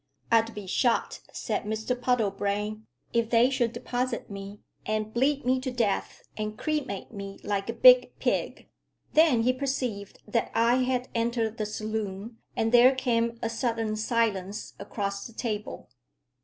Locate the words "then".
9.13-9.43